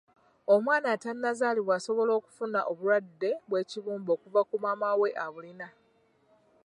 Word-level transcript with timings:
Omwana 0.53 0.87
atannazaalibwa 0.95 1.73
asobola 1.79 2.11
okufuna 2.19 2.59
obulwadde 2.71 3.29
bw'ekibumba 3.49 4.11
okuva 4.15 4.41
ku 4.49 4.55
maama 4.63 4.87
we 5.01 5.09
abulina. 5.25 5.67